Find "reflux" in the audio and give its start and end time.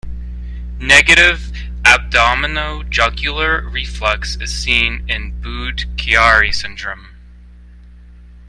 3.71-4.35